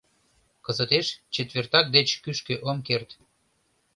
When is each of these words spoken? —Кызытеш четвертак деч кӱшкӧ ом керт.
—Кызытеш 0.65 1.07
четвертак 1.35 1.85
деч 1.95 2.07
кӱшкӧ 2.23 2.55
ом 2.69 2.77
керт. 2.87 3.09